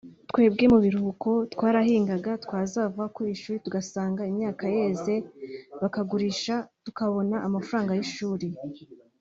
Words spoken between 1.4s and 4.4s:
twarahingaga twazava ku ishuri tugasanga